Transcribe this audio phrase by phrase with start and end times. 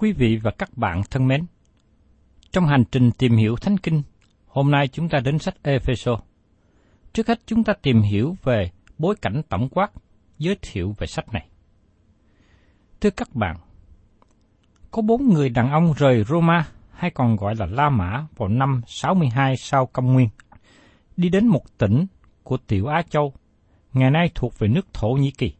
[0.00, 1.44] Quý vị và các bạn thân mến,
[2.52, 4.02] trong hành trình tìm hiểu Thánh Kinh,
[4.46, 6.20] hôm nay chúng ta đến sách Epheso.
[7.12, 9.90] Trước hết chúng ta tìm hiểu về bối cảnh tổng quát,
[10.38, 11.48] giới thiệu về sách này.
[13.00, 13.56] Thưa các bạn,
[14.90, 18.82] có bốn người đàn ông rời Roma, hay còn gọi là La Mã, vào năm
[18.86, 20.28] 62 sau công nguyên,
[21.16, 22.06] đi đến một tỉnh
[22.42, 23.32] của Tiểu Á Châu,
[23.92, 25.52] ngày nay thuộc về nước Thổ Nhĩ Kỳ.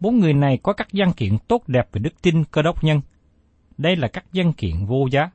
[0.00, 3.00] Bốn người này có các văn kiện tốt đẹp về đức tin cơ đốc nhân.
[3.80, 5.30] Đây là các văn kiện vô giá.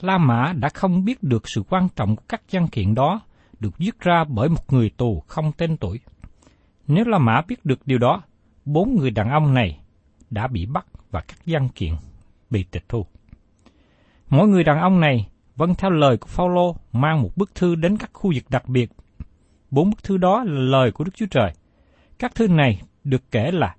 [0.00, 3.20] La Mã đã không biết được sự quan trọng của các văn kiện đó
[3.60, 6.00] được viết ra bởi một người tù không tên tuổi.
[6.86, 8.22] Nếu La Mã biết được điều đó,
[8.64, 9.80] bốn người đàn ông này
[10.30, 11.94] đã bị bắt và các văn kiện
[12.50, 13.06] bị tịch thu.
[14.28, 17.96] Mỗi người đàn ông này vâng theo lời của Phaolô mang một bức thư đến
[17.96, 18.90] các khu vực đặc biệt.
[19.70, 21.52] Bốn bức thư đó là lời của Đức Chúa Trời.
[22.18, 23.76] Các thư này được kể là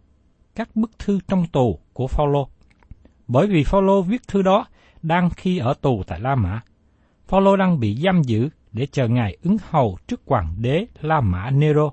[0.56, 2.50] các bức thư trong tù của Phaolô.
[3.28, 4.66] Bởi vì Phaolô viết thư đó
[5.02, 6.62] đang khi ở tù tại La Mã.
[7.28, 11.50] Phaolô đang bị giam giữ để chờ ngài ứng hầu trước hoàng đế La Mã
[11.50, 11.92] Nero.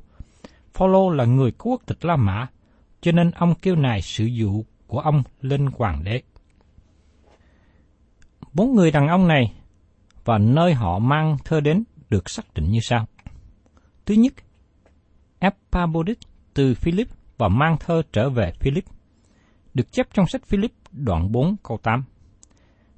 [0.75, 2.47] Phaolô là người có quốc tịch La Mã,
[3.01, 6.23] cho nên ông kêu nài sự dụ của ông lên hoàng đế.
[8.53, 9.53] Bốn người đàn ông này
[10.25, 13.07] và nơi họ mang thơ đến được xác định như sau.
[14.07, 14.33] Thứ nhất,
[15.39, 17.09] Epaphroditus từ Philip
[17.39, 18.85] và mang thơ trở về Philip,
[19.75, 22.05] được chép trong sách Philip đoạn 4 câu 8.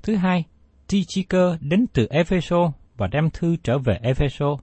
[0.03, 0.45] Thứ hai,
[0.87, 4.57] Tychicus đến từ Epheso và đem thư trở về Epheso.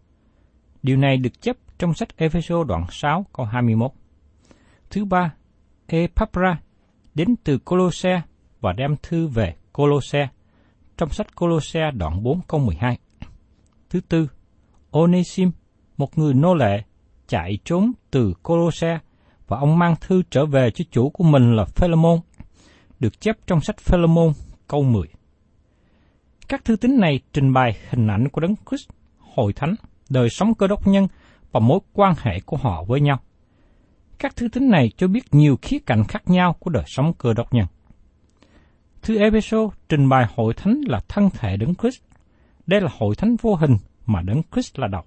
[0.83, 3.91] Điều này được chấp trong sách Epheso đoạn 6 câu 21.
[4.89, 5.33] Thứ ba,
[5.87, 6.59] Epaphra
[7.15, 8.21] đến từ Colosse
[8.61, 10.27] và đem thư về Colosse
[10.97, 12.97] trong sách Colosse đoạn 4 câu 12.
[13.89, 14.27] Thứ tư,
[14.91, 15.51] Onesim,
[15.97, 16.83] một người nô lệ,
[17.27, 18.99] chạy trốn từ Colosse
[19.47, 22.19] và ông mang thư trở về cho chủ của mình là Philemon,
[22.99, 24.33] được chép trong sách Philemon
[24.67, 25.07] câu 10.
[26.47, 29.75] Các thư tín này trình bày hình ảnh của Đấng Christ, hội thánh,
[30.09, 31.07] đời sống cơ đốc nhân
[31.51, 33.19] và mối quan hệ của họ với nhau.
[34.19, 37.33] Các thư tín này cho biết nhiều khía cạnh khác nhau của đời sống cơ
[37.33, 37.65] đốc nhân.
[39.01, 39.57] Thư Epheso
[39.89, 42.01] trình bày hội thánh là thân thể Đấng Christ.
[42.67, 45.03] Đây là hội thánh vô hình mà Đấng Christ là đầu.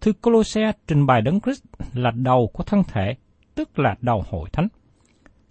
[0.00, 1.62] Thư Colosse trình bày Đấng Christ
[1.94, 3.14] là đầu của thân thể,
[3.54, 4.68] tức là đầu hội thánh.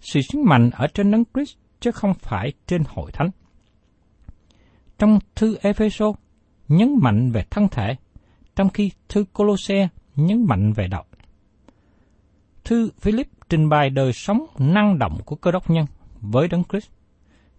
[0.02, 3.30] Sự sứ mạnh ở trên Đấng Christ chứ không phải trên hội thánh.
[4.98, 6.12] Trong thư Epheso
[6.68, 7.96] nhấn mạnh về thân thể,
[8.56, 11.04] trong khi thư Colosse nhấn mạnh về đạo.
[12.64, 15.86] Thư Philip trình bày đời sống năng động của cơ đốc nhân
[16.20, 16.90] với Đấng Christ.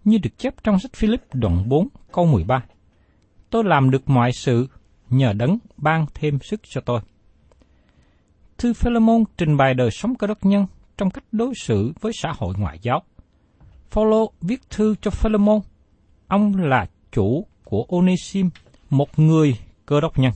[0.04, 2.64] như được chép trong sách Philip đoạn 4 câu 13.
[3.50, 4.68] Tôi làm được mọi sự
[5.10, 7.00] nhờ đấng ban thêm sức cho tôi.
[8.58, 12.32] Thư Philemon trình bày đời sống cơ đốc nhân trong cách đối xử với xã
[12.38, 13.02] hội ngoại giáo.
[13.90, 15.60] Phaolô viết thư cho Philemon,
[16.28, 18.50] ông là chủ của Onesim,
[18.90, 20.32] một người cơ đốc nhân.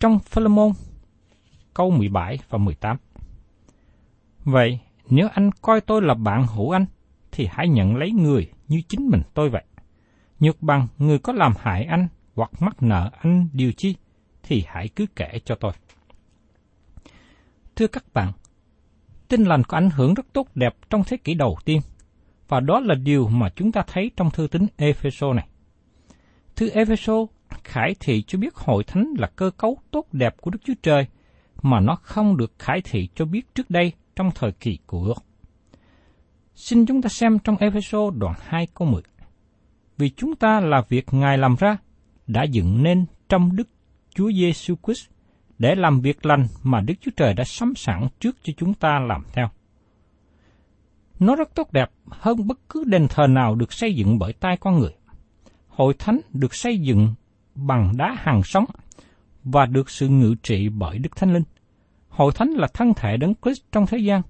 [0.00, 0.72] Trong Philemon,
[1.74, 2.96] câu 17 và 18.
[4.44, 4.78] Vậy,
[5.10, 6.86] nếu anh coi tôi là bạn hữu anh,
[7.32, 9.64] thì hãy nhận lấy người như chính mình tôi vậy.
[10.40, 13.96] Nhược bằng người có làm hại anh hoặc mắc nợ anh điều chi,
[14.42, 15.72] thì hãy cứ kể cho tôi.
[17.76, 18.32] Thưa các bạn,
[19.28, 21.80] tin lành có ảnh hưởng rất tốt đẹp trong thế kỷ đầu tiên,
[22.48, 25.46] và đó là điều mà chúng ta thấy trong thư tín Epheso này.
[26.56, 27.26] Thư Epheso
[27.64, 31.06] khải thị cho biết hội thánh là cơ cấu tốt đẹp của Đức Chúa Trời,
[31.62, 35.24] mà nó không được khải thị cho biết trước đây trong thời kỳ của ước.
[36.54, 39.02] Xin chúng ta xem trong Epheso đoạn 2 câu 10.
[39.98, 41.76] Vì chúng ta là việc Ngài làm ra,
[42.26, 43.68] đã dựng nên trong Đức
[44.14, 45.08] Chúa Giêsu Christ
[45.58, 48.98] để làm việc lành mà Đức Chúa Trời đã sắm sẵn trước cho chúng ta
[49.08, 49.48] làm theo.
[51.18, 54.56] Nó rất tốt đẹp hơn bất cứ đền thờ nào được xây dựng bởi tay
[54.60, 54.94] con người.
[55.68, 57.14] Hội thánh được xây dựng
[57.54, 58.64] bằng đá hàng sống
[59.44, 61.44] và được sự ngự trị bởi Đức Thánh Linh.
[62.08, 64.22] Hội thánh là thân thể đấng Christ trong thế gian,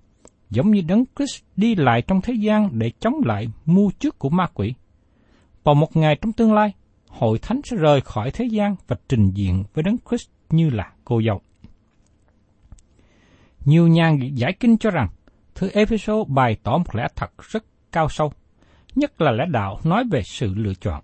[0.50, 4.28] giống như đấng Christ đi lại trong thế gian để chống lại mưu trước của
[4.28, 4.74] ma quỷ.
[5.64, 6.72] Vào một ngày trong tương lai,
[7.08, 10.92] hội thánh sẽ rời khỏi thế gian và trình diện với đấng Christ như là
[11.04, 11.40] cô dâu.
[13.64, 15.08] Nhiều nhà giải kinh cho rằng,
[15.54, 18.32] thư Epheso bày tỏ một lẽ thật rất cao sâu,
[18.94, 21.02] nhất là lẽ đạo nói về sự lựa chọn.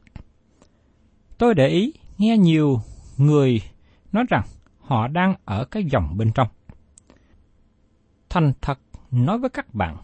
[1.38, 2.80] Tôi để ý nghe nhiều
[3.16, 3.60] người
[4.12, 4.42] nói rằng
[4.80, 6.48] họ đang ở cái dòng bên trong.
[8.28, 8.78] Thành thật
[9.10, 9.96] nói với các bạn,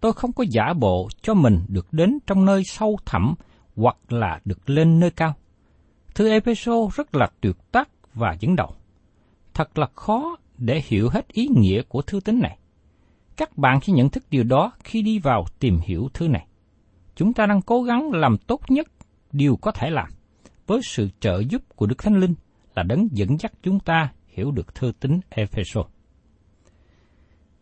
[0.00, 3.34] tôi không có giả bộ cho mình được đến trong nơi sâu thẳm
[3.76, 5.34] hoặc là được lên nơi cao.
[6.14, 8.74] Thư Epheso rất là tuyệt tác và dẫn đầu.
[9.54, 12.58] Thật là khó để hiểu hết ý nghĩa của thư tín này.
[13.36, 16.46] Các bạn sẽ nhận thức điều đó khi đi vào tìm hiểu thư này.
[17.14, 18.86] Chúng ta đang cố gắng làm tốt nhất
[19.32, 20.08] điều có thể làm,
[20.66, 22.34] với sự trợ giúp của Đức Thánh Linh
[22.74, 25.82] là đấng dẫn dắt chúng ta hiểu được thư tín Epheso.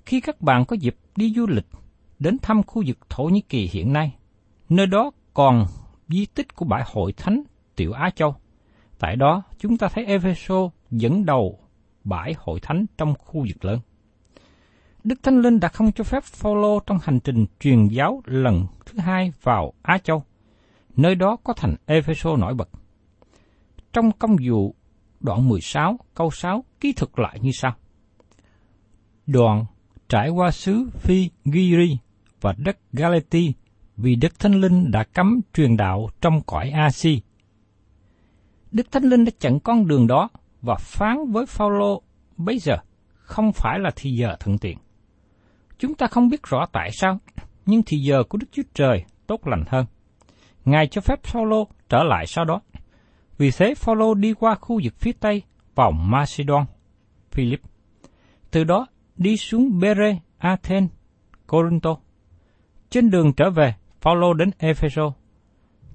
[0.07, 1.67] Khi các bạn có dịp đi du lịch
[2.19, 4.17] đến thăm khu vực Thổ Nhĩ Kỳ hiện nay,
[4.69, 5.67] nơi đó còn
[6.09, 7.43] di tích của bãi hội thánh
[7.77, 8.37] Tiểu Á Châu.
[8.99, 11.59] Tại đó, chúng ta thấy Epheso dẫn đầu
[12.05, 13.81] bãi hội thánh trong khu vực lớn.
[15.05, 18.99] Đức Thánh Linh đã không cho phép Phaolô trong hành trình truyền giáo lần thứ
[18.99, 20.23] hai vào Á Châu,
[20.97, 22.69] nơi đó có thành Epheso nổi bật.
[23.93, 24.75] Trong công vụ
[25.21, 27.75] đoạn 16 câu 6 ký thực lại như sau.
[29.27, 29.65] Đoạn
[30.09, 31.99] trải qua xứ Phi Giri
[32.41, 33.53] và đất Galati
[33.97, 37.23] vì Đức Thánh Linh đã cấm truyền đạo trong cõi Asi
[38.75, 40.29] Đức Thánh Linh đã chặn con đường đó
[40.63, 42.03] và phán với Phaolô
[42.37, 42.77] bây giờ
[43.15, 44.79] không phải là thì giờ thuận tiện.
[45.79, 47.19] Chúng ta không biết rõ tại sao,
[47.67, 49.87] nhưng thì giờ của Đức Chúa Trời tốt lành hơn.
[50.65, 52.61] Ngài cho phép Phaolô trở lại sau đó.
[53.39, 55.43] Vì thế Phaolô đi qua khu vực phía tây
[55.75, 56.65] vào Macedon,
[57.31, 57.61] Philip.
[58.51, 60.91] Từ đó đi xuống Bere, Athens,
[61.47, 61.97] Corinto.
[62.91, 65.13] Trên đường trở về, Phaolô đến Epheso.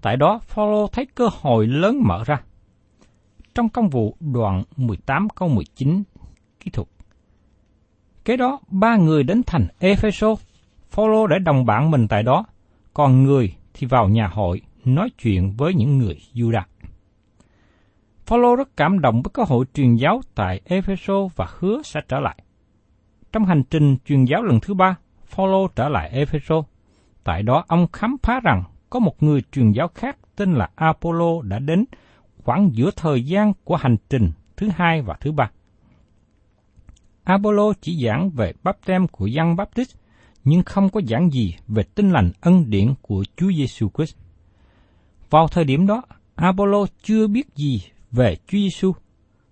[0.02, 2.42] Tại đó, Phaolô thấy cơ hội lớn mở ra.
[3.56, 6.04] Trong công vụ đoạn 18 câu 19
[6.60, 6.88] kỹ thuật.
[8.26, 10.36] Kế đó, ba người đến thành Epheso.
[10.90, 12.46] Phaolô để đồng bạn mình tại đó,
[12.94, 16.64] còn người thì vào nhà hội nói chuyện với những người Judah.
[18.26, 22.20] Phaolô rất cảm động với cơ hội truyền giáo tại Epheso và hứa sẽ trở
[22.20, 22.38] lại.
[23.32, 26.56] Trong hành trình truyền giáo lần thứ ba, Phaolô trở lại Epheso.
[27.24, 31.42] Tại đó ông khám phá rằng có một người truyền giáo khác tên là Apollo
[31.42, 31.86] đã đến
[32.44, 35.52] khoảng giữa thời gian của hành trình thứ hai và thứ ba.
[37.24, 39.96] Apollo chỉ giảng về bắp tem của dân Baptist,
[40.44, 44.16] nhưng không có giảng gì về tinh lành ân điển của Chúa Giêsu Christ.
[45.30, 46.02] Vào thời điểm đó,
[46.36, 47.82] Apollo chưa biết gì
[48.12, 48.92] về Chúa Giêsu,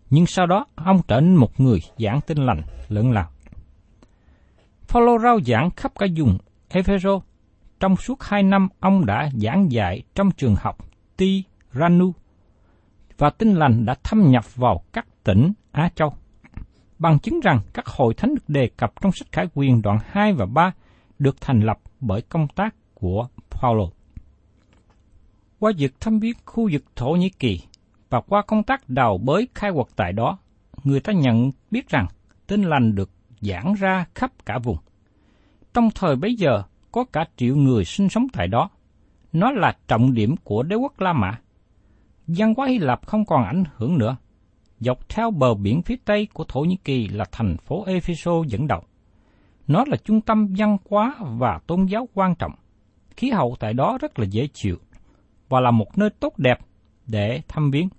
[0.10, 3.30] nhưng sau đó ông trở nên một người giảng tinh lành lớn lao.
[4.88, 6.38] Phaolô rao giảng khắp cả vùng
[6.70, 7.20] Epheso.
[7.80, 10.78] Trong suốt hai năm, ông đã giảng dạy trong trường học
[11.18, 12.14] Tiranu
[13.18, 16.14] và tinh lành đã thâm nhập vào các tỉnh Á Châu.
[17.00, 20.34] Bằng chứng rằng các hội thánh được đề cập trong sách Khải Quyền đoạn 2
[20.34, 20.72] và 3
[21.20, 23.86] được thành lập bởi công tác của Paulo.
[25.60, 27.62] Qua việc thăm viếng khu vực Thổ Nhĩ Kỳ
[28.10, 30.38] và qua công tác đào bới khai quật tại đó,
[30.84, 32.08] người ta nhận biết rằng
[32.48, 33.10] tinh lành được
[33.42, 34.78] giảng ra khắp cả vùng.
[35.74, 38.70] Trong thời bấy giờ, có cả triệu người sinh sống tại đó.
[39.34, 41.40] nó là trọng điểm của đế quốc La Mã.
[42.28, 44.18] Văn hóa Hy Lạp không còn ảnh hưởng nữa.
[44.80, 48.68] Dọc theo bờ biển phía tây của Thổ Nhĩ Kỳ là thành phố Epheso dẫn
[48.68, 48.84] đầu.
[49.68, 52.52] Nó là trung tâm văn hóa và tôn giáo quan trọng.
[53.18, 54.78] Khí hậu tại đó rất là dễ chịu
[55.50, 56.60] và là một nơi tốt đẹp
[57.08, 57.90] để thăm viếng.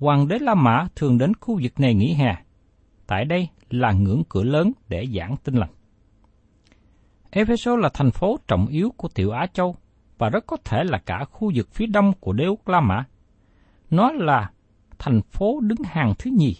[0.00, 2.36] Hoàng đế La Mã thường đến khu vực này nghỉ hè.
[3.06, 5.70] Tại đây là ngưỡng cửa lớn để giảng tin lành.
[7.30, 9.76] Epheso là thành phố trọng yếu của tiểu Á Châu
[10.18, 13.04] và rất có thể là cả khu vực phía đông của đế quốc La Mã.
[13.90, 14.50] Nó là
[14.98, 16.56] thành phố đứng hàng thứ nhì.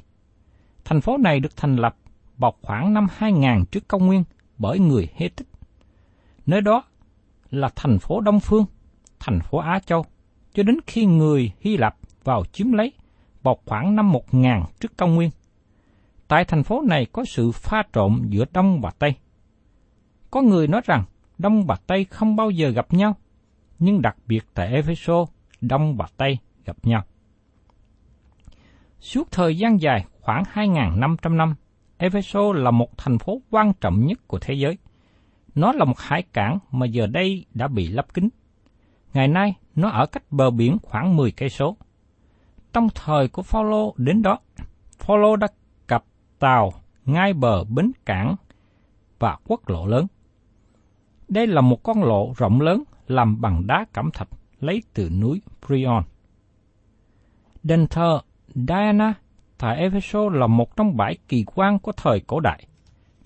[0.85, 1.97] Thành phố này được thành lập
[2.39, 4.25] vào khoảng năm 2000 trước công nguyên
[4.59, 5.49] bởi người Hê Tích.
[6.47, 6.83] Nơi đó
[7.51, 8.65] là thành phố Đông Phương,
[9.21, 10.05] thành phố Á Châu,
[10.55, 12.93] cho đến khi người Hy Lạp vào chiếm lấy
[13.43, 15.31] vào khoảng năm 1000 trước công nguyên.
[16.29, 19.15] Tại thành phố này có sự pha trộn giữa Đông và Tây.
[20.31, 21.05] Có người nói rằng
[21.39, 23.17] Đông và Tây không bao giờ gặp nhau,
[23.79, 25.29] nhưng đặc biệt tại Ephesos,
[25.61, 27.05] Đông và Tây gặp nhau.
[29.01, 31.55] Suốt thời gian dài khoảng 2.500 năm,
[31.99, 34.79] Efeso là một thành phố quan trọng nhất của thế giới.
[35.55, 38.29] Nó là một hải cảng mà giờ đây đã bị lấp kín.
[39.15, 41.77] Ngày nay, nó ở cách bờ biển khoảng 10 cây số.
[42.73, 44.39] Trong thời của Phaolô đến đó,
[44.99, 45.47] Phaolô đã
[45.87, 46.05] cập
[46.39, 46.73] tàu
[47.05, 48.37] ngay bờ bến cảng
[49.19, 50.07] và quốc lộ lớn.
[51.29, 54.29] Đây là một con lộ rộng lớn làm bằng đá cẩm thạch
[54.61, 56.03] lấy từ núi Prion.
[57.63, 58.21] Đền thờ
[58.55, 59.15] Diana
[59.59, 62.67] tại Epheso là một trong bảy kỳ quan của thời cổ đại.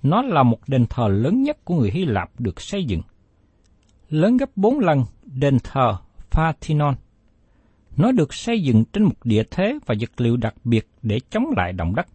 [0.03, 3.03] Nó là một đền thờ lớn nhất của người Hy Lạp được xây dựng.
[4.09, 5.97] Lớn gấp bốn lần đền thờ
[6.31, 6.95] Parthenon.
[7.97, 11.47] Nó được xây dựng trên một địa thế và vật liệu đặc biệt để chống
[11.57, 12.07] lại động đất.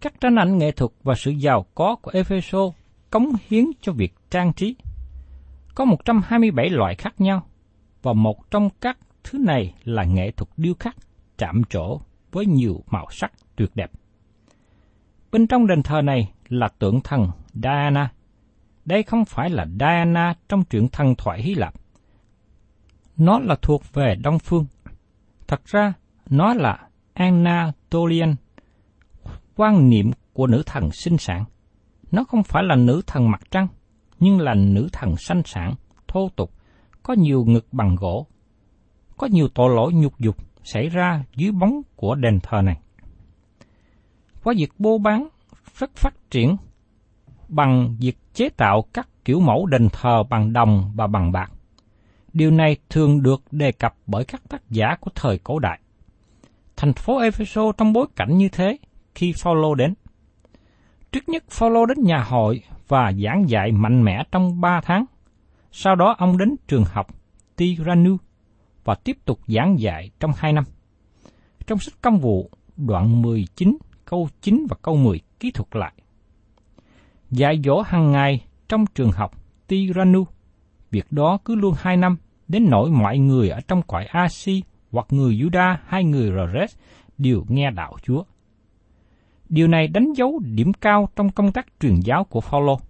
[0.00, 2.72] Các tranh ảnh nghệ thuật và sự giàu có của Epheso
[3.10, 4.76] cống hiến cho việc trang trí.
[5.74, 7.46] Có 127 loại khác nhau,
[8.02, 10.96] và một trong các thứ này là nghệ thuật điêu khắc
[11.40, 12.00] chạm trổ
[12.32, 13.90] với nhiều màu sắc tuyệt đẹp.
[15.32, 18.12] Bên trong đền thờ này là tượng thần Diana.
[18.84, 21.74] Đây không phải là Diana trong truyện thần thoại Hy Lạp.
[23.16, 24.66] Nó là thuộc về Đông Phương.
[25.48, 25.92] Thật ra,
[26.30, 28.34] nó là Anatolian,
[29.56, 31.44] quan niệm của nữ thần sinh sản.
[32.10, 33.68] Nó không phải là nữ thần mặt trăng,
[34.18, 35.74] nhưng là nữ thần sanh sản,
[36.08, 36.52] thô tục,
[37.02, 38.26] có nhiều ngực bằng gỗ,
[39.16, 42.80] có nhiều tội lỗi nhục dục xảy ra dưới bóng của đền thờ này.
[44.44, 45.28] Qua việc bô bán
[45.78, 46.56] rất phát triển
[47.48, 51.52] bằng việc chế tạo các kiểu mẫu đền thờ bằng đồng và bằng bạc.
[52.32, 55.80] Điều này thường được đề cập bởi các tác giả của thời cổ đại.
[56.76, 58.78] Thành phố Epheso trong bối cảnh như thế
[59.14, 59.94] khi Phaolô đến.
[61.12, 65.04] Trước nhất, Phaolô đến nhà hội và giảng dạy mạnh mẽ trong ba tháng.
[65.72, 67.06] Sau đó, ông đến trường học
[67.56, 68.16] Tiranu
[68.84, 70.64] và tiếp tục giảng dạy trong hai năm.
[71.66, 75.92] Trong sách công vụ, đoạn 19, câu 9 và câu 10 kỹ thuật lại.
[77.30, 79.32] Dạy dỗ hàng ngày trong trường học
[79.66, 80.26] Tiranu,
[80.90, 82.16] việc đó cứ luôn hai năm,
[82.48, 86.76] đến nỗi mọi người ở trong cõi Asi hoặc người Juda hay người Rores
[87.18, 88.22] đều nghe đạo Chúa.
[89.48, 92.80] Điều này đánh dấu điểm cao trong công tác truyền giáo của Phaolô.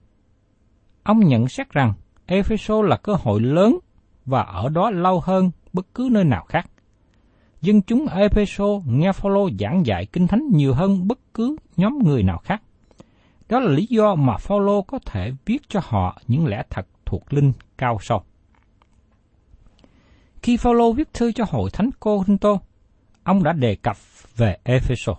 [1.02, 1.92] Ông nhận xét rằng
[2.26, 3.78] Ephesos là cơ hội lớn
[4.26, 6.70] và ở đó lâu hơn bất cứ nơi nào khác.
[7.62, 11.98] Dân chúng ở Epheso nghe Phaolô giảng dạy kinh thánh nhiều hơn bất cứ nhóm
[12.04, 12.62] người nào khác.
[13.48, 17.32] Đó là lý do mà Phaolô có thể viết cho họ những lẽ thật thuộc
[17.32, 18.22] linh cao sâu.
[20.42, 22.58] Khi Phaolô viết thư cho hội thánh Corinto,
[23.22, 23.96] ông đã đề cập
[24.36, 25.12] về Epheso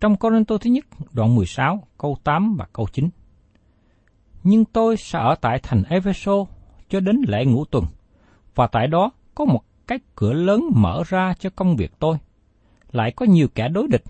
[0.00, 3.08] Trong Corinto thứ nhất, đoạn 16, câu 8 và câu 9.
[4.44, 6.32] Nhưng tôi sẽ ở tại thành Epheso
[6.88, 7.84] cho đến lễ ngũ tuần,
[8.58, 12.16] và tại đó có một cái cửa lớn mở ra cho công việc tôi.
[12.92, 14.04] Lại có nhiều kẻ đối địch,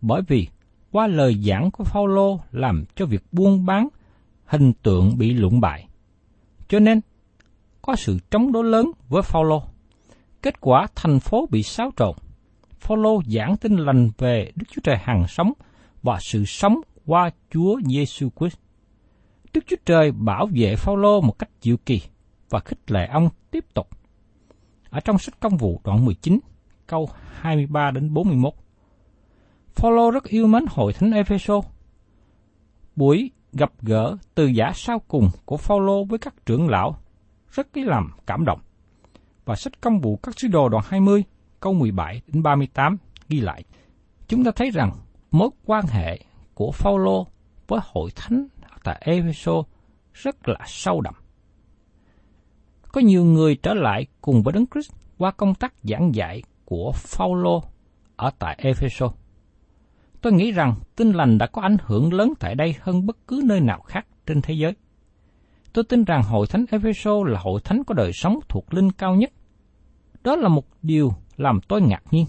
[0.00, 0.48] bởi vì
[0.90, 3.88] qua lời giảng của Phaolô làm cho việc buôn bán
[4.44, 5.88] hình tượng bị lụng bại.
[6.68, 7.00] Cho nên,
[7.82, 9.62] có sự chống đối lớn với Phaolô.
[10.42, 12.16] Kết quả thành phố bị xáo trộn.
[12.80, 15.52] Phaolô giảng tin lành về Đức Chúa Trời hằng sống
[16.02, 18.56] và sự sống qua Chúa Giêsu Christ.
[19.52, 22.00] Đức Chúa Trời bảo vệ Phaolô một cách diệu kỳ
[22.50, 23.88] và khích lệ ông tiếp tục.
[24.90, 26.40] Ở trong sách công vụ đoạn 19,
[26.86, 27.08] câu
[27.40, 28.54] 23 đến 41.
[29.74, 31.60] Phaolô rất yêu mến hội thánh Epheso.
[32.96, 36.96] Buổi gặp gỡ từ giả sau cùng của Phaolô với các trưởng lão
[37.52, 38.60] rất lấy làm cảm động.
[39.44, 41.24] Và sách công vụ các sứ đồ đoạn 20,
[41.60, 42.96] câu 17 đến 38
[43.28, 43.64] ghi lại.
[44.28, 44.92] Chúng ta thấy rằng
[45.30, 46.20] mối quan hệ
[46.54, 47.26] của Phaolô
[47.68, 48.48] với hội thánh
[48.84, 49.52] tại Epheso
[50.12, 51.14] rất là sâu đậm.
[52.92, 56.92] Có nhiều người trở lại cùng với Đấng Christ qua công tác giảng dạy của
[56.94, 57.62] Phaolô
[58.16, 59.12] ở tại Ephesos.
[60.20, 63.42] Tôi nghĩ rằng tin lành đã có ảnh hưởng lớn tại đây hơn bất cứ
[63.44, 64.72] nơi nào khác trên thế giới.
[65.72, 69.14] Tôi tin rằng hội thánh Ephesos là hội thánh có đời sống thuộc linh cao
[69.14, 69.32] nhất.
[70.22, 72.26] Đó là một điều làm tôi ngạc nhiên.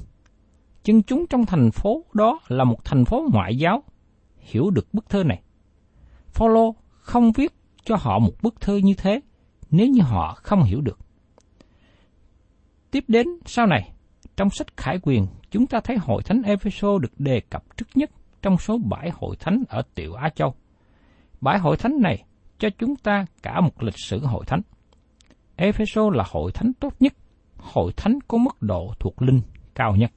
[0.83, 3.83] Chân chúng trong thành phố đó là một thành phố ngoại giáo,
[4.37, 5.41] hiểu được bức thơ này.
[6.27, 7.53] Phaolô không viết
[7.83, 9.21] cho họ một bức thơ như thế
[9.71, 10.99] nếu như họ không hiểu được.
[12.91, 13.91] Tiếp đến sau này,
[14.35, 18.11] trong sách Khải Quyền, chúng ta thấy hội thánh Epheso được đề cập trước nhất
[18.41, 20.53] trong số bảy hội thánh ở Tiểu Á Châu.
[21.41, 22.23] Bảy hội thánh này
[22.59, 24.61] cho chúng ta cả một lịch sử hội thánh.
[25.55, 27.13] Epheso là hội thánh tốt nhất,
[27.57, 29.41] hội thánh có mức độ thuộc linh
[29.75, 30.11] cao nhất.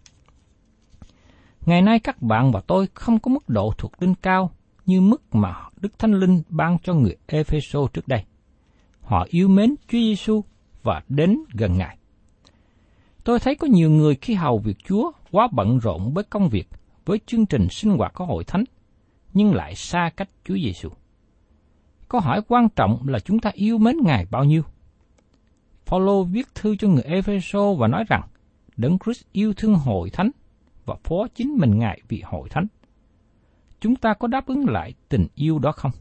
[1.67, 4.51] Ngày nay các bạn và tôi không có mức độ thuộc linh cao
[4.87, 8.25] như mức mà Đức Thánh Linh ban cho người Epheso trước đây.
[9.05, 10.45] Họ yêu mến Chúa Giêsu
[10.83, 11.99] và đến gần Ngài.
[13.25, 16.69] Tôi thấy có nhiều người khi hầu việc Chúa quá bận rộn với công việc,
[17.05, 18.65] với chương trình sinh hoạt của hội thánh,
[19.35, 20.89] nhưng lại xa cách Chúa Giêsu.
[22.09, 24.63] Câu hỏi quan trọng là chúng ta yêu mến Ngài bao nhiêu?
[25.87, 28.23] Paulo viết thư cho người Efeso và nói rằng
[28.77, 30.31] Đấng Christ yêu thương hội thánh
[30.85, 32.67] và phó chính mình Ngài vì hội thánh.
[33.81, 35.93] Chúng ta có đáp ứng lại tình yêu đó không?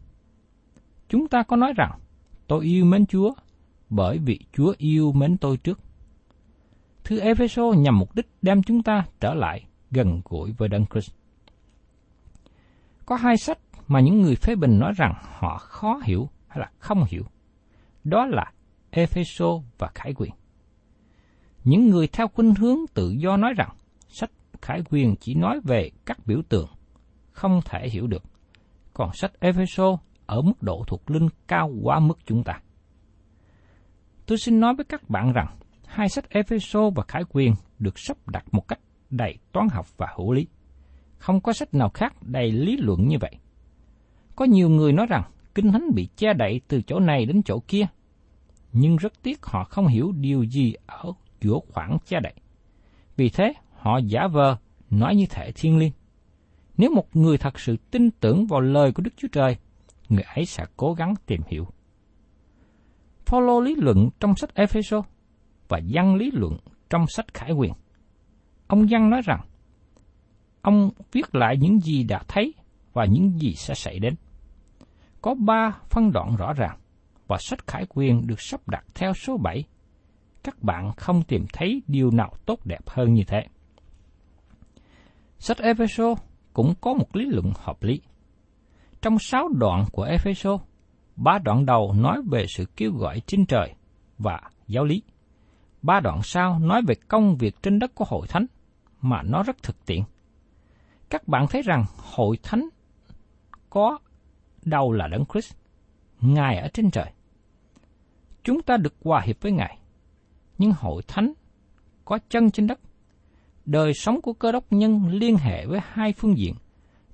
[1.09, 1.99] Chúng ta có nói rằng
[2.47, 3.33] tôi yêu mến Chúa
[3.89, 5.79] bởi vì Chúa yêu mến tôi trước.
[7.03, 11.11] Thư Ephesos nhằm mục đích đem chúng ta trở lại gần gũi với Đấng Christ.
[13.05, 16.71] Có hai sách mà những người phê bình nói rằng họ khó hiểu hay là
[16.79, 17.23] không hiểu.
[18.03, 18.51] Đó là
[18.91, 20.31] Ephesos và Khải Quyền.
[21.63, 23.69] Những người theo khuynh hướng tự do nói rằng
[24.07, 26.69] sách Khải Quyền chỉ nói về các biểu tượng,
[27.31, 28.23] không thể hiểu được.
[28.93, 32.61] Còn sách Ephesos ở mức độ thuộc linh cao quá mức chúng ta.
[34.25, 38.17] Tôi xin nói với các bạn rằng hai sách Epheso và Khải Quyền được sắp
[38.27, 40.47] đặt một cách đầy toán học và hữu lý.
[41.17, 43.35] Không có sách nào khác đầy lý luận như vậy.
[44.35, 45.23] Có nhiều người nói rằng
[45.55, 47.85] Kinh Thánh bị che đậy từ chỗ này đến chỗ kia,
[48.73, 51.03] nhưng rất tiếc họ không hiểu điều gì ở
[51.41, 52.33] giữa khoảng che đậy.
[53.15, 54.57] Vì thế, họ giả vờ
[54.89, 55.91] nói như thể thiên liêng.
[56.77, 59.57] Nếu một người thật sự tin tưởng vào lời của Đức Chúa Trời,
[60.09, 61.67] người ấy sẽ cố gắng tìm hiểu.
[63.25, 65.01] Phaolô lý luận trong sách Epheso
[65.67, 66.57] và văn lý luận
[66.89, 67.73] trong sách Khải Quyền.
[68.67, 69.41] Ông văn nói rằng,
[70.61, 72.53] ông viết lại những gì đã thấy
[72.93, 74.15] và những gì sẽ xảy đến.
[75.21, 76.77] Có ba phân đoạn rõ ràng,
[77.27, 79.63] và sách Khải Quyền được sắp đặt theo số 7.
[80.43, 83.43] Các bạn không tìm thấy điều nào tốt đẹp hơn như thế.
[85.39, 86.15] Sách Epheso
[86.53, 88.01] cũng có một lý luận hợp lý.
[89.03, 90.61] Trong sáu đoạn của Ephesos,
[91.15, 93.73] ba đoạn đầu nói về sự kêu gọi trên trời
[94.17, 95.03] và giáo lý.
[95.81, 98.45] Ba đoạn sau nói về công việc trên đất của hội thánh,
[99.01, 100.03] mà nó rất thực tiện.
[101.09, 102.69] Các bạn thấy rằng hội thánh
[103.69, 103.99] có
[104.65, 105.53] đâu là Đấng Christ,
[106.21, 107.11] Ngài ở trên trời.
[108.43, 109.77] Chúng ta được hòa hiệp với Ngài,
[110.57, 111.33] nhưng hội thánh
[112.05, 112.79] có chân trên đất.
[113.65, 116.55] Đời sống của cơ đốc nhân liên hệ với hai phương diện,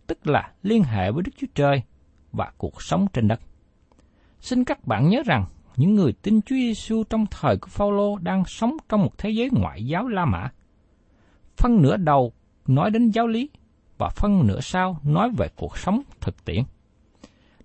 [0.09, 1.81] tức là liên hệ với Đức Chúa Trời
[2.31, 3.39] và cuộc sống trên đất.
[4.39, 5.45] Xin các bạn nhớ rằng
[5.75, 9.49] những người tin Chúa Giêsu trong thời của Phaolô đang sống trong một thế giới
[9.51, 10.49] ngoại giáo La Mã.
[11.57, 12.33] Phân nửa đầu
[12.67, 13.49] nói đến giáo lý
[13.97, 16.63] và phân nửa sau nói về cuộc sống thực tiễn.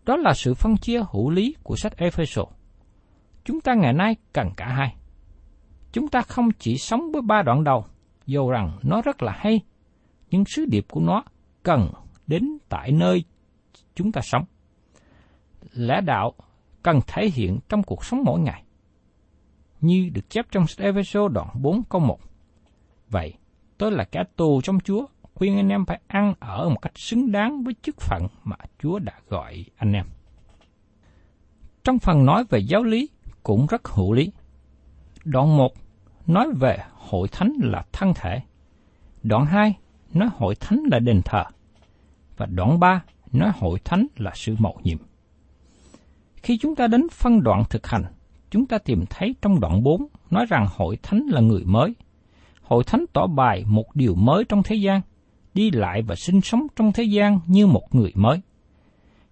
[0.04, 2.48] Đó là sự phân chia hữu lý của sách Ephesos.
[3.44, 4.96] Chúng ta ngày nay cần cả hai.
[5.92, 7.84] Chúng ta không chỉ sống với ba đoạn đầu,
[8.26, 9.60] dù rằng nó rất là hay,
[10.30, 11.24] nhưng sứ điệp của nó
[11.62, 11.90] cần
[12.26, 13.24] đến tại nơi
[13.94, 14.44] chúng ta sống.
[15.72, 16.32] Lẽ đạo
[16.82, 18.64] cần thể hiện trong cuộc sống mỗi ngày.
[19.80, 22.18] Như được chép trong Ephesos đoạn 4 câu 1.
[23.08, 23.34] Vậy,
[23.78, 27.32] tôi là kẻ tù trong Chúa, khuyên anh em phải ăn ở một cách xứng
[27.32, 30.06] đáng với chức phận mà Chúa đã gọi anh em.
[31.84, 33.08] Trong phần nói về giáo lý
[33.42, 34.32] cũng rất hữu lý.
[35.24, 35.72] Đoạn 1
[36.26, 38.40] nói về hội thánh là thân thể.
[39.22, 39.78] Đoạn 2
[40.12, 41.44] nói hội thánh là đền thờ.
[42.36, 44.98] Và đoạn 3 nói hội thánh là sự mạo nhiệm.
[46.36, 48.04] Khi chúng ta đến phân đoạn thực hành,
[48.50, 51.94] chúng ta tìm thấy trong đoạn 4 nói rằng hội thánh là người mới.
[52.62, 55.00] Hội thánh tỏ bài một điều mới trong thế gian,
[55.54, 58.40] đi lại và sinh sống trong thế gian như một người mới.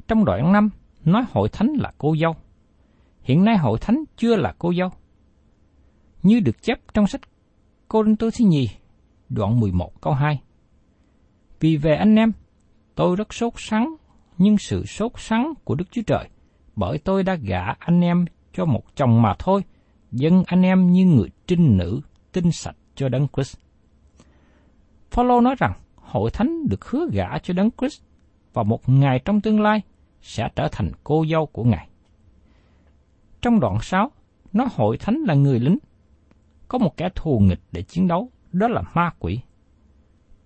[0.08, 0.70] Trong đoạn 5
[1.04, 2.36] nói hội thánh là cô dâu.
[3.22, 4.90] Hiện nay hội thánh chưa là cô dâu.
[6.22, 7.20] Như được chép trong sách
[7.92, 8.68] Cô Đinh Tô Thứ Nhì,
[9.28, 10.40] đoạn 11 câu 2.
[11.60, 12.32] Vì về anh em,
[12.94, 13.94] tôi rất sốt sắng,
[14.38, 16.28] nhưng sự sốt sắng của Đức Chúa Trời–
[16.76, 19.64] bởi tôi đã gả anh em cho một chồng mà thôi,
[20.12, 22.00] dân anh em như người trinh nữ
[22.32, 23.56] tinh sạch cho Đấng Christ.
[25.10, 28.02] Phaolô nói rằng hội thánh được hứa gả cho Đấng Christ
[28.52, 29.80] và một ngày trong tương lai
[30.22, 31.88] sẽ trở thành cô dâu của Ngài.
[33.42, 34.10] Trong đoạn 6,
[34.52, 35.78] nói hội thánh là người lính.
[36.68, 39.40] Có một kẻ thù nghịch để chiến đấu, đó là ma quỷ.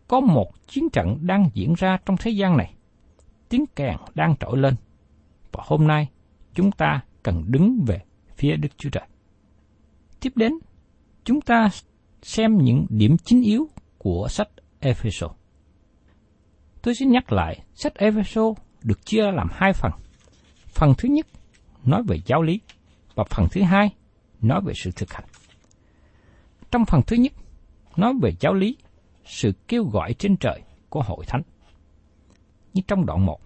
[0.09, 2.75] Có một chiến trận đang diễn ra trong thế gian này.
[3.49, 4.75] Tiếng kèn đang trỗi lên.
[5.53, 6.09] Và hôm nay,
[6.55, 8.01] chúng ta cần đứng về
[8.37, 9.07] phía Đức Chúa Trời.
[10.21, 10.53] Tiếp đến,
[11.25, 11.69] chúng ta
[12.23, 14.49] xem những điểm chính yếu của sách
[14.81, 15.33] Ephesos.
[16.83, 19.93] Tôi xin nhắc lại, sách Ephesos được chia làm hai phần.
[20.67, 21.27] Phần thứ nhất
[21.85, 22.61] nói về giáo lý
[23.15, 23.95] và phần thứ hai
[24.41, 25.25] nói về sự thực hành.
[26.71, 27.33] Trong phần thứ nhất
[27.97, 28.77] nói về giáo lý,
[29.27, 31.43] sự kêu gọi trên trời của hội thánh.
[32.75, 33.41] Như trong đoạn 1,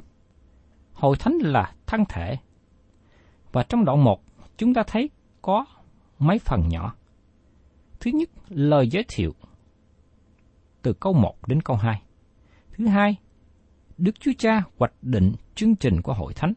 [0.92, 2.36] hội thánh là thân thể.
[3.52, 4.22] Và trong đoạn 1,
[4.56, 5.10] chúng ta thấy
[5.42, 5.64] có
[6.18, 6.94] mấy phần nhỏ.
[8.00, 9.34] Thứ nhất, lời giới thiệu
[10.82, 12.02] từ câu 1 đến câu 2.
[12.72, 13.16] Thứ hai,
[13.98, 16.52] Đức Chúa Cha hoạch định chương trình của hội thánh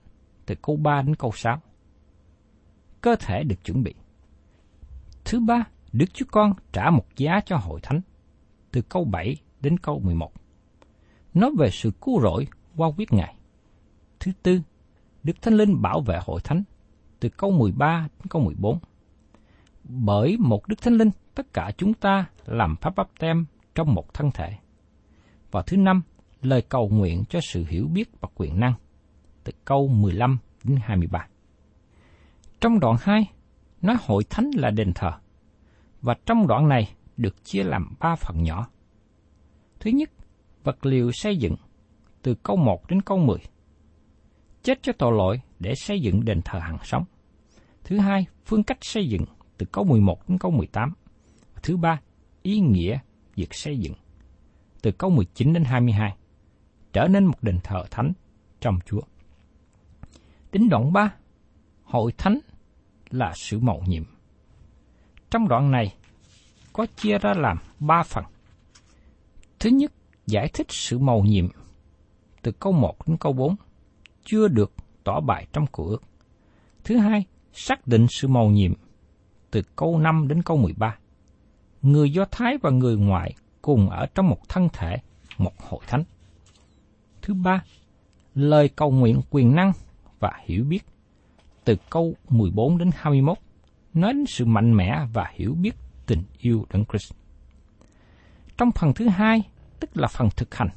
[0.46, 1.62] từ câu 3 đến câu 6.
[3.02, 3.94] Cơ thể được chuẩn bị.
[5.26, 8.02] Thứ ba, Đức Chúa Con trả một giá cho hội thánh
[8.74, 10.32] từ câu 7 đến câu 11.
[11.34, 13.36] Nói về sự cứu rỗi qua quyết ngài.
[14.20, 14.62] Thứ tư,
[15.24, 16.64] Đức Thánh Linh bảo vệ hội thánh
[17.20, 18.80] từ câu 13 đến câu 14.
[19.84, 24.14] Bởi một Đức Thánh Linh, tất cả chúng ta làm pháp bắp tem trong một
[24.14, 24.58] thân thể.
[25.52, 26.02] Và thứ năm,
[26.42, 28.74] lời cầu nguyện cho sự hiểu biết và quyền năng,
[29.44, 31.28] từ câu 15 đến 23.
[32.62, 33.32] Trong đoạn 2,
[33.82, 35.12] nói hội thánh là đền thờ,
[36.02, 38.68] và trong đoạn này được chia làm ba phần nhỏ.
[39.80, 40.10] Thứ nhất,
[40.64, 41.56] vật liệu xây dựng,
[42.22, 43.38] từ câu 1 đến câu 10.
[44.64, 47.04] Chết cho tội lỗi để xây dựng đền thờ hàng sống.
[47.84, 49.26] Thứ hai, phương cách xây dựng,
[49.58, 50.94] từ câu 11 đến câu 18.
[51.64, 52.02] Thứ ba,
[52.42, 53.00] ý nghĩa
[53.36, 53.94] việc xây dựng,
[54.82, 56.16] từ câu 19 đến 22
[56.94, 58.14] trở nên một đền thờ thánh
[58.62, 59.02] trong Chúa.
[60.52, 61.14] Đến đoạn 3,
[61.84, 62.40] hội thánh
[63.10, 64.04] là sự mầu nhiệm.
[65.32, 65.96] Trong đoạn này
[66.74, 68.24] có chia ra làm ba phần.
[69.60, 69.94] Thứ nhất,
[70.28, 71.48] giải thích sự mầu nhiệm
[72.42, 73.56] từ câu 1 đến câu 4
[74.26, 76.04] chưa được tỏ bài trong cựu ước.
[76.84, 78.74] Thứ hai, xác định sự mầu nhiệm
[79.52, 80.98] từ câu 5 đến câu 13.
[81.82, 84.98] Người Do Thái và người ngoại cùng ở trong một thân thể,
[85.38, 86.04] một hội thánh.
[87.22, 87.64] Thứ ba,
[88.36, 89.72] lời cầu nguyện quyền năng
[90.20, 90.86] và hiểu biết.
[91.64, 93.38] Từ câu 14 đến 21,
[93.94, 97.14] nói đến sự mạnh mẽ và hiểu biết tình yêu Đấng Christ.
[98.58, 99.44] Trong phần thứ hai,
[99.80, 100.70] tức là phần thực hành,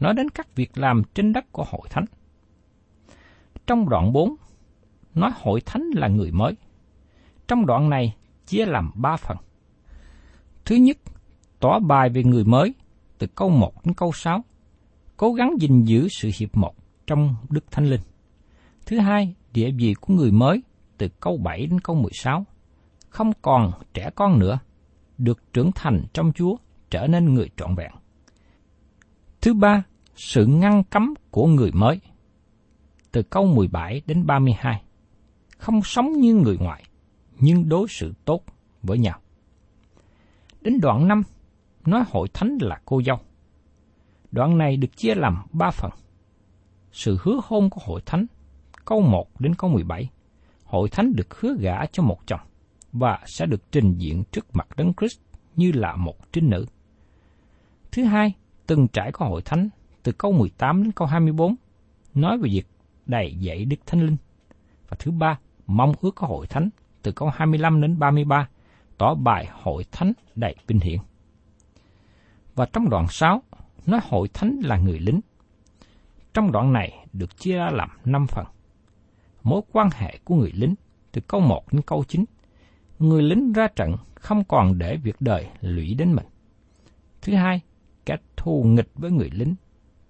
[0.00, 2.04] nói đến các việc làm trên đất của hội thánh.
[3.66, 4.34] Trong đoạn 4,
[5.14, 6.56] nói hội thánh là người mới.
[7.48, 9.36] Trong đoạn này chia làm ba phần.
[10.64, 10.98] Thứ nhất,
[11.60, 12.74] tỏ bài về người mới
[13.18, 14.44] từ câu 1 đến câu 6
[15.16, 16.74] cố gắng gìn giữ sự hiệp một
[17.06, 18.00] trong Đức Thánh Linh.
[18.86, 20.62] Thứ hai, địa vị của người mới
[20.98, 22.44] từ câu 7 đến câu 16,
[23.12, 24.58] không còn trẻ con nữa,
[25.18, 26.56] được trưởng thành trong Chúa
[26.90, 27.92] trở nên người trọn vẹn.
[29.40, 29.82] Thứ ba,
[30.16, 32.00] sự ngăn cấm của người mới
[33.12, 34.82] từ câu 17 đến 32,
[35.58, 36.84] không sống như người ngoại,
[37.38, 38.44] nhưng đối xử tốt
[38.82, 39.18] với nhau.
[40.60, 41.22] Đến đoạn 5,
[41.86, 43.16] nói hội thánh là cô dâu.
[44.30, 45.90] Đoạn này được chia làm ba phần.
[46.92, 48.26] Sự hứa hôn của hội thánh,
[48.84, 50.10] câu 1 đến câu 17.
[50.64, 52.40] Hội thánh được hứa gả cho một chồng
[52.92, 55.20] và sẽ được trình diện trước mặt Đấng Christ
[55.56, 56.66] như là một trinh nữ.
[57.92, 58.34] Thứ hai,
[58.66, 59.68] từng trải của hội thánh
[60.02, 61.54] từ câu 18 đến câu 24
[62.14, 62.66] nói về việc
[63.06, 64.16] đầy dạy Đức Thánh Linh.
[64.88, 66.68] Và thứ ba, mong ước của hội thánh
[67.02, 68.48] từ câu 25 đến 33
[68.98, 70.98] tỏ bài hội thánh đầy vinh hiển.
[72.54, 73.42] Và trong đoạn 6,
[73.86, 75.20] nói hội thánh là người lính.
[76.34, 78.46] Trong đoạn này được chia ra làm 5 phần.
[79.42, 80.74] Mối quan hệ của người lính
[81.12, 82.24] từ câu 1 đến câu 9.
[83.02, 86.26] Người lính ra trận không còn để việc đời lũy đến mình.
[87.22, 87.60] Thứ hai,
[88.06, 89.54] kẻ thù nghịch với người lính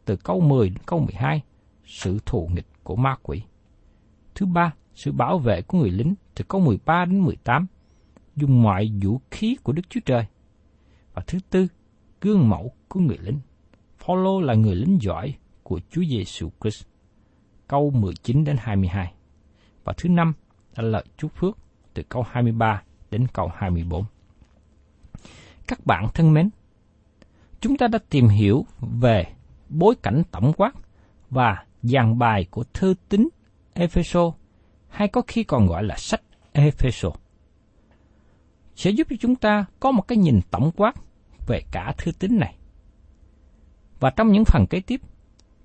[0.05, 1.43] từ câu 10 đến câu 12,
[1.85, 3.43] sự thù nghịch của ma quỷ.
[4.35, 7.67] Thứ ba, sự bảo vệ của người lính từ câu 13 đến 18,
[8.37, 10.27] dùng mọi vũ khí của Đức Chúa Trời.
[11.15, 11.67] Và thứ tư,
[12.21, 13.39] gương mẫu của người lính.
[13.99, 16.87] Phaolô là người lính giỏi của Chúa Giêsu Christ.
[17.69, 19.15] Câu 19 đến 22.
[19.85, 20.33] Và thứ năm
[20.77, 21.59] là lời chúc phước
[21.95, 24.05] từ câu 23 đến câu 24.
[25.67, 26.51] Các bạn thân mến,
[27.61, 29.27] chúng ta đã tìm hiểu về
[29.69, 30.73] bối cảnh tổng quát
[31.31, 33.29] và dàn bài của thư tín
[33.75, 34.33] Epheso
[34.89, 37.09] hay có khi còn gọi là sách Epheso.
[38.77, 40.95] sẽ giúp cho chúng ta có một cái nhìn tổng quát
[41.47, 42.57] về cả thư tín này.
[44.01, 45.01] Và trong những phần kế tiếp,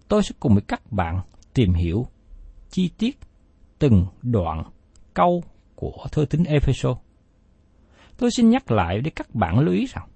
[0.08, 1.22] tôi sẽ cùng với các bạn
[1.54, 2.08] tìm hiểu
[2.70, 3.20] chi tiết
[3.80, 4.64] từng đoạn
[5.14, 5.44] câu
[5.78, 6.90] của thư tín Epheso.
[8.18, 10.08] Tôi xin nhắc lại để các bạn lưu ý rằng,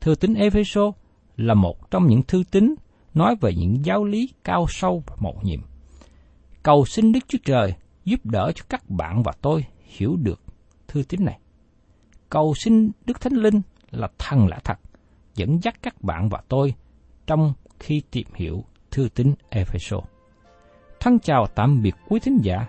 [0.00, 0.92] thư tín Epheso
[1.36, 2.74] là một trong những thư tín
[3.14, 5.60] nói về những giáo lý cao sâu và mầu nhiệm.
[6.62, 10.40] Cầu xin Đức Chúa Trời giúp đỡ cho các bạn và tôi hiểu được
[10.88, 11.38] thư tín này.
[12.30, 14.78] Cầu xin Đức Thánh Linh là thần lạ thật,
[15.34, 16.74] dẫn dắt các bạn và tôi
[17.26, 20.00] trong khi tìm hiểu thư tín Epheso.
[21.00, 22.68] Thân chào tạm biệt quý thính giả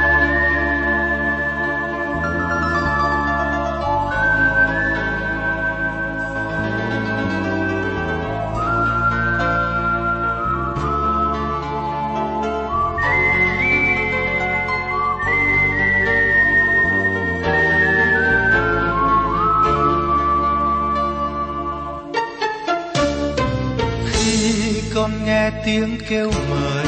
[25.71, 26.85] Tiếng kêu mời.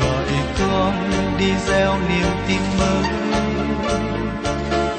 [0.00, 0.24] Gọi
[0.58, 0.94] con
[1.38, 3.10] đi gieo niềm tin mới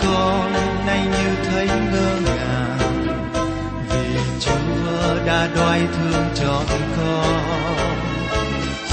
[0.03, 0.53] con
[0.85, 3.07] nay như thấy ngơ ngàng.
[3.89, 6.65] Vì chúa đã đoái thương chọn
[6.97, 7.41] con.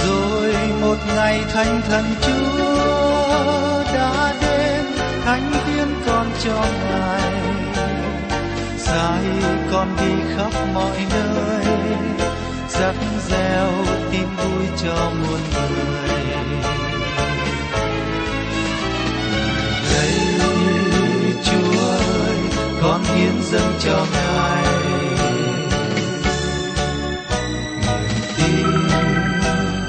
[0.06, 4.84] Rồi một ngày thánh thần chúa đã đến,
[5.24, 7.32] thánh tiên con cho ngài.
[8.78, 9.24] Sai
[9.72, 11.64] con đi khắp mọi nơi
[12.80, 12.94] dắt
[13.28, 13.70] gieo
[14.12, 16.08] tin vui cho muôn người.
[19.92, 20.14] Đây
[21.44, 22.36] chúa ơi,
[22.82, 24.64] con hiến dâng cho ngài.
[28.38, 28.66] Niềm tin,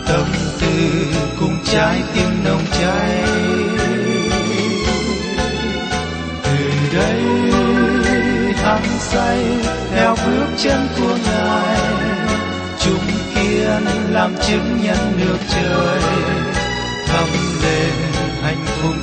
[0.08, 0.28] tâm
[0.62, 1.06] tư
[1.40, 3.24] cùng trái tim nồng cháy.
[6.44, 7.22] Từ đây
[8.64, 9.46] hăng say
[9.92, 11.85] theo bước chân của ngài
[14.12, 16.02] làm chứng nhân nước trời
[17.08, 17.26] thắp
[17.64, 17.92] lên
[18.42, 18.95] hạnh phúc.